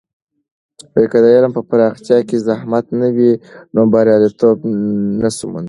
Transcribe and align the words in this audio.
که 1.11 1.17
د 1.23 1.25
علم 1.35 1.51
په 1.57 1.61
پراختیا 1.69 2.17
کې 2.27 2.37
زحمت 2.47 2.85
نه 3.01 3.09
وي، 3.15 3.31
نو 3.73 3.81
بریالیتوب 3.93 4.57
نسو 5.21 5.43
موندلی. 5.51 5.59